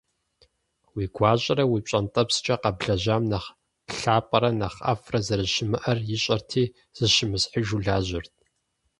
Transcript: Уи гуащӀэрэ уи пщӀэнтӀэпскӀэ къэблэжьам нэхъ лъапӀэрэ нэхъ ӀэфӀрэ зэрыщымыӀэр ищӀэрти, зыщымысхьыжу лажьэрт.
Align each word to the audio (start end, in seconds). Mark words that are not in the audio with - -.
Уи 0.95 1.05
гуащӀэрэ 1.15 1.65
уи 1.71 1.79
пщӀэнтӀэпскӀэ 1.85 2.55
къэблэжьам 2.61 3.23
нэхъ 3.31 3.47
лъапӀэрэ 3.99 4.49
нэхъ 4.59 4.79
ӀэфӀрэ 4.83 5.19
зэрыщымыӀэр 5.25 5.99
ищӀэрти, 6.15 6.63
зыщымысхьыжу 6.97 7.81
лажьэрт. 7.85 8.33